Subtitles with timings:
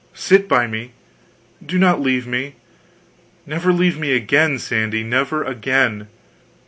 [0.15, 0.93] Sit by me
[1.63, 2.55] do not leave me
[3.45, 6.07] never leave me again, Sandy, never again.